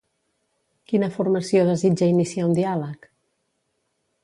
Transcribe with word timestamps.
Quina 0.91 1.09
formació 1.17 1.67
desitja 1.67 2.09
iniciar 2.15 2.49
un 2.49 2.59
diàleg? 2.61 3.09